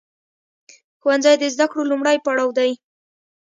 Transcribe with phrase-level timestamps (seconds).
[1.01, 2.71] ښوونځی د زده کړو لومړی پړاو دی.